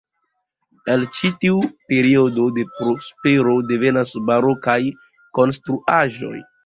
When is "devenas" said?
3.73-4.15